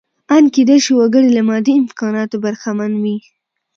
ان 0.35 0.43
کېدای 0.55 0.77
شي 0.85 0.91
وګړی 0.95 1.29
له 1.37 1.41
مادي 1.49 1.73
امکاناتو 1.81 2.35
برخمن 2.45 2.91
وي. 3.03 3.17